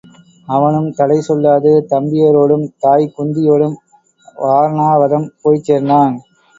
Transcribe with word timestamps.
அவனும் 0.47 0.87
தடை 0.91 1.17
சொல்லாது 1.21 1.71
தம்பியரோடும் 1.91 2.65
தாய் 2.79 3.07
குந்தி 3.15 3.43
யோடும் 3.49 3.77
வாரணாவதம் 4.37 5.31
போய்ச்சேர்ந்தான். 5.43 6.15